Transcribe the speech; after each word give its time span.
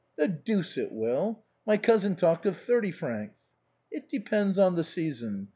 "The 0.17 0.27
deuce 0.27 0.77
it 0.79 0.91
will! 0.91 1.43
My 1.67 1.77
cousin 1.77 2.15
talked 2.15 2.47
of 2.47 2.57
thirty 2.57 2.89
francs."" 2.89 3.41
It 3.91 4.09
depends 4.09 4.57
on 4.57 4.73
the 4.75 4.83
season. 4.83 5.49